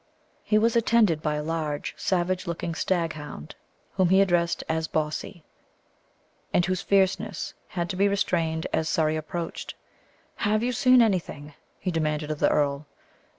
He 0.41 0.57
was 0.57 0.75
attended 0.75 1.21
by 1.21 1.35
a 1.35 1.43
large 1.43 1.93
savage 1.95 2.47
looking 2.47 2.73
staghound, 2.73 3.53
whom 3.97 4.09
he 4.09 4.19
addressed 4.19 4.63
as 4.67 4.87
Bawsey, 4.87 5.43
and 6.51 6.65
whose 6.65 6.81
fierceness 6.81 7.53
had 7.67 7.87
to 7.91 7.95
be 7.95 8.07
restrained 8.07 8.65
as 8.73 8.89
Surrey 8.89 9.15
approached. 9.15 9.75
"Have 10.37 10.63
you 10.63 10.71
seen 10.71 11.03
anything?" 11.03 11.53
he 11.79 11.91
demanded 11.91 12.31
of 12.31 12.39
the 12.39 12.49
earl. 12.49 12.87